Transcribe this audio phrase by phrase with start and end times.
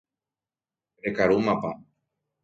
[1.05, 1.71] rekarúmapa